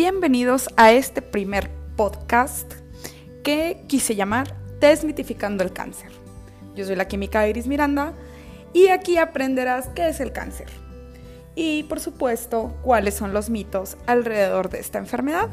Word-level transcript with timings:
bienvenidos 0.00 0.70
a 0.78 0.92
este 0.92 1.20
primer 1.20 1.70
podcast 1.94 2.72
que 3.44 3.84
quise 3.86 4.16
llamar 4.16 4.56
Desmitificando 4.80 5.62
el 5.62 5.74
cáncer. 5.74 6.10
Yo 6.74 6.86
soy 6.86 6.96
la 6.96 7.06
química 7.06 7.46
Iris 7.46 7.66
Miranda 7.66 8.14
y 8.72 8.88
aquí 8.88 9.18
aprenderás 9.18 9.88
qué 9.88 10.08
es 10.08 10.20
el 10.20 10.32
cáncer 10.32 10.68
y 11.54 11.82
por 11.82 12.00
supuesto 12.00 12.74
cuáles 12.80 13.12
son 13.12 13.34
los 13.34 13.50
mitos 13.50 13.98
alrededor 14.06 14.70
de 14.70 14.78
esta 14.78 14.96
enfermedad. 14.96 15.50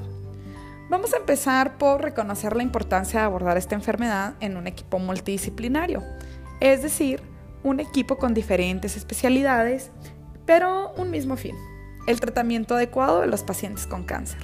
Vamos 0.89 1.13
a 1.13 1.17
empezar 1.17 1.77
por 1.77 2.01
reconocer 2.01 2.55
la 2.55 2.63
importancia 2.63 3.19
de 3.19 3.25
abordar 3.25 3.57
esta 3.57 3.75
enfermedad 3.75 4.35
en 4.39 4.55
un 4.55 4.65
equipo 4.65 4.97
multidisciplinario, 4.97 6.03
es 6.61 6.81
decir, 6.83 7.21
un 7.63 7.81
equipo 7.81 8.17
con 8.17 8.33
diferentes 8.33 8.95
especialidades, 8.95 9.91
pero 10.45 10.93
un 10.95 11.11
mismo 11.11 11.35
fin, 11.35 11.57
el 12.07 12.19
tratamiento 12.19 12.75
adecuado 12.75 13.21
de 13.21 13.27
los 13.27 13.43
pacientes 13.43 13.85
con 13.85 14.03
cáncer. 14.03 14.39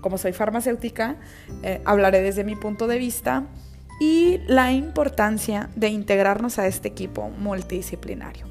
Como 0.00 0.18
soy 0.18 0.32
farmacéutica, 0.32 1.16
eh, 1.62 1.80
hablaré 1.84 2.20
desde 2.20 2.44
mi 2.44 2.56
punto 2.56 2.86
de 2.88 2.98
vista 2.98 3.44
y 4.00 4.40
la 4.46 4.72
importancia 4.72 5.70
de 5.76 5.88
integrarnos 5.88 6.58
a 6.58 6.66
este 6.66 6.88
equipo 6.88 7.30
multidisciplinario. 7.30 8.46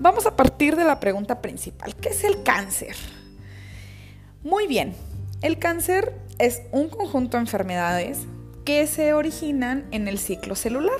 Vamos 0.00 0.26
a 0.26 0.34
partir 0.34 0.76
de 0.76 0.84
la 0.84 0.98
pregunta 0.98 1.40
principal, 1.40 1.94
¿qué 1.94 2.08
es 2.08 2.24
el 2.24 2.42
cáncer? 2.42 2.96
Muy 4.42 4.66
bien, 4.66 4.94
el 5.42 5.58
cáncer 5.58 6.14
es 6.38 6.62
un 6.72 6.88
conjunto 6.88 7.36
de 7.36 7.42
enfermedades 7.42 8.20
que 8.64 8.86
se 8.86 9.12
originan 9.12 9.86
en 9.90 10.08
el 10.08 10.18
ciclo 10.18 10.54
celular. 10.54 10.98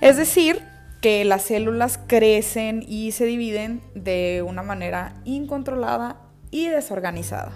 Es 0.00 0.16
decir, 0.16 0.62
que 1.04 1.22
las 1.26 1.42
células 1.42 2.00
crecen 2.06 2.82
y 2.88 3.12
se 3.12 3.26
dividen 3.26 3.82
de 3.94 4.42
una 4.42 4.62
manera 4.62 5.20
incontrolada 5.26 6.16
y 6.50 6.68
desorganizada. 6.68 7.52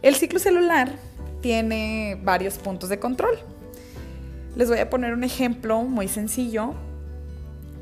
El 0.00 0.14
ciclo 0.14 0.38
celular 0.38 0.92
tiene 1.40 2.16
varios 2.22 2.56
puntos 2.58 2.88
de 2.88 3.00
control. 3.00 3.36
Les 4.54 4.68
voy 4.68 4.78
a 4.78 4.88
poner 4.88 5.12
un 5.12 5.24
ejemplo 5.24 5.82
muy 5.82 6.06
sencillo. 6.06 6.74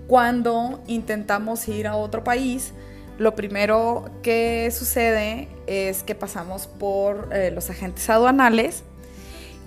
Cuando 0.07 0.83
intentamos 0.87 1.69
ir 1.69 1.87
a 1.87 1.97
otro 1.97 2.25
país, 2.25 2.73
lo 3.19 3.35
primero 3.35 4.11
que 4.23 4.71
sucede 4.71 5.49
es 5.67 6.03
que 6.03 6.15
pasamos 6.15 6.67
por 6.67 7.29
eh, 7.35 7.51
los 7.51 7.69
agentes 7.69 8.09
aduanales, 8.09 8.83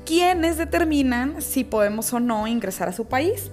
quienes 0.07 0.57
determinan 0.57 1.39
si 1.43 1.63
podemos 1.63 2.11
o 2.13 2.19
no 2.19 2.47
ingresar 2.47 2.89
a 2.89 2.93
su 2.93 3.05
país. 3.05 3.51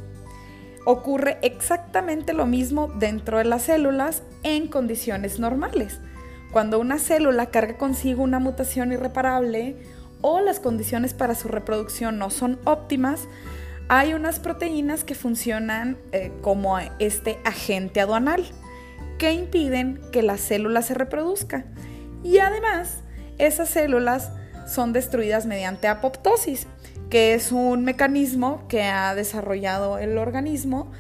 Ocurre 0.85 1.39
exactamente 1.43 2.33
lo 2.33 2.47
mismo 2.47 2.89
dentro 2.89 3.39
de 3.39 3.45
las 3.45 3.63
células 3.65 4.23
en 4.43 4.69
condiciones 4.69 5.39
normales. 5.39 6.01
Cuando 6.53 6.79
una 6.79 6.99
célula 6.99 7.47
carga 7.47 7.77
consigo 7.77 8.23
una 8.23 8.39
mutación 8.39 8.93
irreparable 8.93 9.77
o 10.23 10.41
las 10.41 10.61
condiciones 10.61 11.13
para 11.13 11.35
su 11.35 11.49
reproducción 11.49 12.19
no 12.19 12.31
son 12.31 12.59
óptimas, 12.65 13.29
hay 13.89 14.15
unas 14.15 14.39
proteínas 14.39 15.05
que 15.05 15.15
funcionan 15.15 15.97
eh, 16.13 16.33
como 16.43 16.79
este 16.99 17.39
agente 17.45 18.01
aduanal 18.01 18.45
que 19.19 19.33
impiden 19.33 20.01
que 20.13 20.23
la 20.23 20.37
célula 20.37 20.83
se 20.83 20.95
reproduzca. 20.95 21.65
Y 22.23 22.39
además, 22.39 23.03
esas 23.39 23.71
células 23.71 24.31
son 24.67 24.93
destruidas 24.93 25.47
mediante 25.47 25.89
apoptosis, 25.89 26.67
que 27.11 27.35
es 27.35 27.53
un 27.53 27.85
mecanismo 27.85 28.67
que 28.69 28.83
ha 28.83 29.15
desarrollado 29.15 29.99
el 29.99 30.19
organismo 30.19 30.91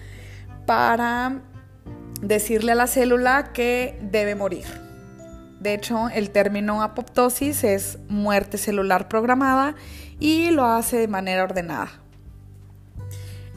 para 0.66 1.40
decirle 2.20 2.72
a 2.72 2.74
la 2.74 2.86
célula 2.86 3.52
que 3.52 3.98
debe 4.02 4.34
morir. 4.34 4.66
De 5.60 5.74
hecho, 5.74 6.08
el 6.08 6.30
término 6.30 6.82
apoptosis 6.82 7.64
es 7.64 7.98
muerte 8.08 8.58
celular 8.58 9.08
programada 9.08 9.74
y 10.20 10.50
lo 10.50 10.64
hace 10.64 10.98
de 10.98 11.08
manera 11.08 11.44
ordenada. 11.44 11.90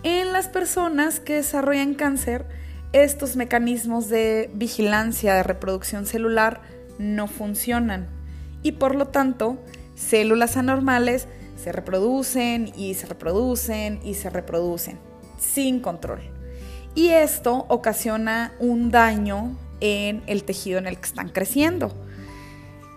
En 0.04 0.34
las 0.34 0.48
personas 0.48 1.20
que 1.20 1.36
desarrollan 1.36 1.94
cáncer, 1.94 2.48
estos 2.92 3.36
mecanismos 3.36 4.10
de 4.10 4.50
vigilancia 4.54 5.36
de 5.36 5.44
reproducción 5.44 6.06
celular 6.06 6.62
no 6.98 7.28
funcionan 7.28 8.08
y 8.64 8.74
por 8.74 8.96
lo 8.96 9.08
tanto 9.08 9.58
células 9.96 10.58
anormales 10.58 11.28
se 11.58 11.72
reproducen 11.72 12.72
y 12.76 12.94
se 12.94 13.08
reproducen 13.08 14.00
y 14.04 14.16
se 14.16 14.30
reproducen 14.30 15.00
sin 15.40 15.80
control. 15.80 16.22
Y 16.96 17.10
esto 17.10 17.66
ocasiona 17.70 18.54
un 18.60 18.92
daño 18.92 19.58
en 19.80 20.24
el 20.28 20.44
tejido 20.44 20.78
en 20.78 20.88
el 20.88 20.98
que 20.98 21.06
están 21.06 21.30
creciendo. 21.30 21.94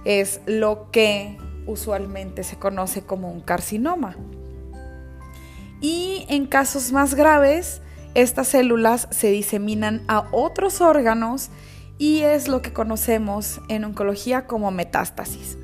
Es 0.05 0.41
lo 0.47 0.91
que 0.91 1.39
usualmente 1.67 2.45
se 2.45 2.57
conoce 2.57 3.03
como 3.03 3.31
un 3.31 3.41
carcinoma. 3.41 4.17
Y 5.81 6.27
en 6.29 6.47
casos 6.47 6.93
más 6.93 7.15
graves, 7.15 7.81
estas 8.15 8.49
células 8.49 9.09
se 9.11 9.31
diseminan 9.31 10.03
a 10.09 10.29
otros 10.33 10.81
órganos 10.81 11.51
y 11.99 12.21
es 12.21 12.49
lo 12.49 12.63
que 12.63 12.73
conocemos 12.73 13.61
en 13.69 13.85
oncología 13.85 14.47
como 14.47 14.71
metástasis. 14.71 15.57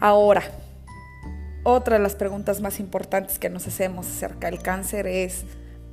Ahora, 0.00 0.42
otra 1.64 1.96
de 1.96 2.02
las 2.02 2.14
preguntas 2.14 2.60
más 2.60 2.78
importantes 2.78 3.38
que 3.38 3.50
nos 3.50 3.66
hacemos 3.66 4.06
acerca 4.06 4.50
del 4.50 4.60
cáncer 4.60 5.06
es 5.06 5.44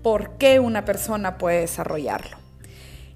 ¿por 0.03 0.37
qué 0.37 0.59
una 0.59 0.85
persona 0.85 1.37
puede 1.37 1.61
desarrollarlo? 1.61 2.37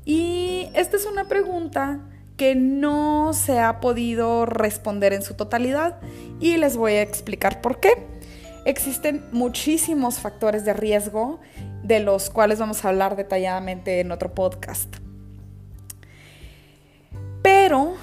Y 0.05 0.69
esta 0.73 0.97
es 0.97 1.05
una 1.05 1.25
pregunta 1.25 1.99
que 2.37 2.55
no 2.55 3.33
se 3.33 3.59
ha 3.59 3.79
podido 3.79 4.45
responder 4.45 5.13
en 5.13 5.21
su 5.21 5.35
totalidad 5.35 5.99
y 6.39 6.57
les 6.57 6.77
voy 6.77 6.93
a 6.93 7.01
explicar 7.01 7.61
por 7.61 7.79
qué. 7.79 8.07
Existen 8.65 9.25
muchísimos 9.31 10.19
factores 10.19 10.65
de 10.65 10.73
riesgo 10.73 11.39
de 11.83 11.99
los 11.99 12.29
cuales 12.29 12.59
vamos 12.59 12.83
a 12.83 12.89
hablar 12.89 13.15
detalladamente 13.15 13.99
en 13.99 14.11
otro 14.11 14.33
podcast. 14.33 14.95
Pero 17.41 17.93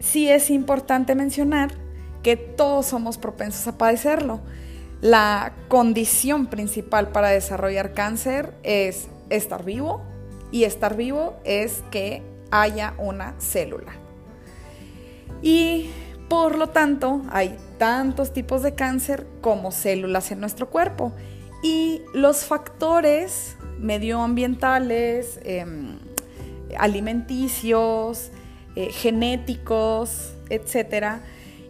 sí 0.00 0.30
es 0.30 0.50
importante 0.50 1.14
mencionar 1.14 1.85
que 2.26 2.36
todos 2.36 2.86
somos 2.86 3.18
propensos 3.18 3.68
a 3.68 3.78
padecerlo. 3.78 4.40
La 5.00 5.52
condición 5.68 6.48
principal 6.48 7.10
para 7.12 7.28
desarrollar 7.28 7.94
cáncer 7.94 8.52
es 8.64 9.06
estar 9.30 9.64
vivo, 9.64 10.02
y 10.50 10.64
estar 10.64 10.96
vivo 10.96 11.36
es 11.44 11.84
que 11.92 12.24
haya 12.50 12.94
una 12.98 13.36
célula. 13.38 13.92
Y 15.40 15.88
por 16.28 16.58
lo 16.58 16.70
tanto, 16.70 17.22
hay 17.30 17.56
tantos 17.78 18.32
tipos 18.32 18.64
de 18.64 18.74
cáncer 18.74 19.24
como 19.40 19.70
células 19.70 20.32
en 20.32 20.40
nuestro 20.40 20.68
cuerpo. 20.68 21.12
Y 21.62 22.02
los 22.12 22.44
factores 22.44 23.56
medioambientales, 23.78 25.38
em, 25.44 26.00
alimenticios, 26.76 28.32
eh, 28.74 28.90
genéticos, 28.90 30.32
etcétera, 30.50 31.20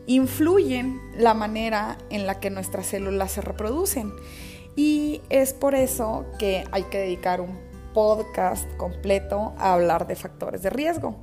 influyen 0.06 1.00
la 1.16 1.34
manera 1.34 1.98
en 2.10 2.26
la 2.26 2.40
que 2.40 2.50
nuestras 2.50 2.86
células 2.86 3.32
se 3.32 3.40
reproducen. 3.40 4.12
Y 4.76 5.22
es 5.30 5.52
por 5.52 5.74
eso 5.74 6.26
que 6.38 6.64
hay 6.70 6.84
que 6.84 6.98
dedicar 6.98 7.40
un 7.40 7.58
podcast 7.94 8.70
completo 8.76 9.54
a 9.58 9.72
hablar 9.72 10.06
de 10.06 10.16
factores 10.16 10.62
de 10.62 10.70
riesgo. 10.70 11.16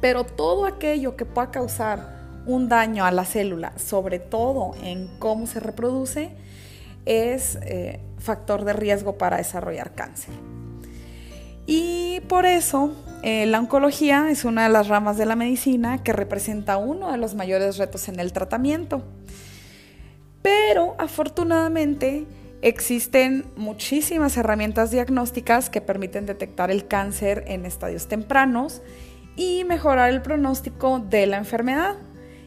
Pero 0.00 0.24
todo 0.24 0.66
aquello 0.66 1.16
que 1.16 1.24
pueda 1.24 1.50
causar 1.50 2.22
un 2.46 2.68
daño 2.68 3.04
a 3.04 3.10
la 3.10 3.24
célula, 3.24 3.72
sobre 3.78 4.18
todo 4.18 4.74
en 4.82 5.08
cómo 5.18 5.46
se 5.46 5.60
reproduce, 5.60 6.30
es 7.04 7.58
eh, 7.62 8.00
factor 8.18 8.64
de 8.64 8.72
riesgo 8.72 9.18
para 9.18 9.36
desarrollar 9.36 9.94
cáncer. 9.94 10.34
Y 11.66 12.20
por 12.28 12.46
eso 12.46 12.92
eh, 13.22 13.46
la 13.46 13.60
oncología 13.60 14.30
es 14.30 14.44
una 14.44 14.64
de 14.64 14.68
las 14.68 14.88
ramas 14.88 15.16
de 15.16 15.26
la 15.26 15.36
medicina 15.36 16.02
que 16.02 16.12
representa 16.12 16.76
uno 16.76 17.12
de 17.12 17.18
los 17.18 17.34
mayores 17.34 17.78
retos 17.78 18.08
en 18.08 18.20
el 18.20 18.32
tratamiento. 18.32 19.02
Pero 20.42 20.96
afortunadamente 20.98 22.26
Existen 22.62 23.44
muchísimas 23.56 24.36
herramientas 24.36 24.92
diagnósticas 24.92 25.68
que 25.68 25.80
permiten 25.80 26.26
detectar 26.26 26.70
el 26.70 26.86
cáncer 26.86 27.42
en 27.48 27.66
estadios 27.66 28.06
tempranos 28.06 28.82
y 29.34 29.64
mejorar 29.64 30.10
el 30.10 30.22
pronóstico 30.22 31.00
de 31.00 31.26
la 31.26 31.38
enfermedad. 31.38 31.96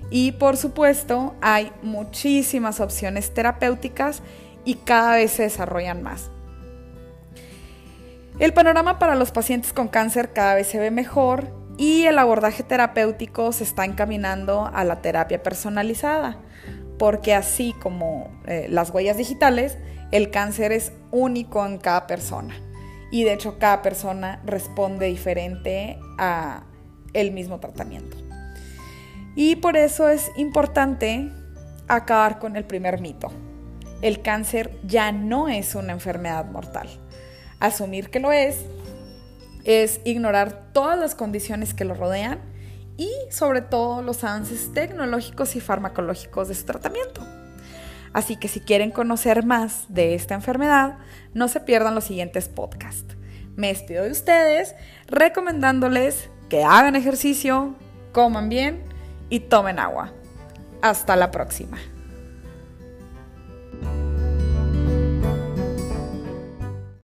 Y 0.09 0.31
por 0.31 0.55
supuesto, 0.55 1.35
hay 1.41 1.73
muchísimas 1.81 2.79
opciones 2.79 3.33
terapéuticas 3.33 4.23
y 4.63 4.75
cada 4.75 5.15
vez 5.15 5.31
se 5.31 5.43
desarrollan 5.43 6.01
más. 6.01 6.31
El 8.37 8.53
panorama 8.53 8.99
para 8.99 9.15
los 9.15 9.31
pacientes 9.31 9.71
con 9.71 9.87
cáncer 9.87 10.33
cada 10.33 10.55
vez 10.55 10.67
se 10.67 10.77
ve 10.77 10.91
mejor 10.91 11.47
y 11.77 12.03
el 12.03 12.19
abordaje 12.19 12.63
terapéutico 12.63 13.53
se 13.53 13.63
está 13.63 13.85
encaminando 13.85 14.69
a 14.73 14.83
la 14.83 15.01
terapia 15.01 15.41
personalizada, 15.41 16.37
porque 16.99 17.33
así 17.33 17.73
como 17.81 18.29
eh, 18.45 18.67
las 18.69 18.89
huellas 18.89 19.17
digitales, 19.17 19.77
el 20.11 20.31
cáncer 20.31 20.73
es 20.73 20.91
único 21.11 21.65
en 21.65 21.77
cada 21.77 22.07
persona 22.07 22.55
y 23.09 23.23
de 23.23 23.33
hecho 23.33 23.57
cada 23.57 23.81
persona 23.81 24.41
responde 24.45 25.07
diferente 25.07 25.97
a 26.17 26.63
el 27.13 27.31
mismo 27.31 27.61
tratamiento. 27.61 28.17
Y 29.35 29.55
por 29.57 29.77
eso 29.77 30.09
es 30.09 30.29
importante 30.35 31.31
acabar 31.87 32.39
con 32.39 32.57
el 32.57 32.65
primer 32.65 32.99
mito. 32.99 33.31
El 34.01 34.21
cáncer 34.21 34.77
ya 34.83 35.13
no 35.13 35.47
es 35.47 35.75
una 35.75 35.93
enfermedad 35.93 36.45
mortal. 36.45 36.89
Asumir 37.59 38.09
que 38.09 38.19
lo 38.19 38.31
es 38.31 38.65
es 39.63 39.99
ignorar 40.03 40.71
todas 40.73 40.97
las 40.97 41.15
condiciones 41.15 41.73
que 41.73 41.85
lo 41.85 41.95
rodean 41.95 42.39
y 42.97 43.09
sobre 43.29 43.61
todo 43.61 44.01
los 44.01 44.23
avances 44.23 44.71
tecnológicos 44.73 45.55
y 45.55 45.59
farmacológicos 45.59 46.47
de 46.47 46.55
su 46.55 46.65
tratamiento. 46.65 47.21
Así 48.13 48.37
que 48.37 48.47
si 48.47 48.61
quieren 48.61 48.91
conocer 48.91 49.45
más 49.45 49.85
de 49.89 50.15
esta 50.15 50.35
enfermedad, 50.35 50.99
no 51.33 51.47
se 51.49 51.59
pierdan 51.59 51.95
los 51.95 52.05
siguientes 52.05 52.47
podcasts. 52.47 53.17
Me 53.55 53.67
despido 53.67 54.03
de 54.03 54.11
ustedes 54.11 54.75
recomendándoles 55.07 56.29
que 56.47 56.63
hagan 56.63 56.95
ejercicio, 56.95 57.75
coman 58.13 58.47
bien 58.47 58.83
y 59.29 59.41
tomen 59.41 59.79
agua. 59.79 60.13
Hasta 60.81 61.15
la 61.15 61.31
próxima. 61.31 61.77